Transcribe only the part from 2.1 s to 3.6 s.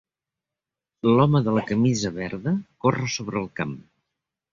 verda corre sobre el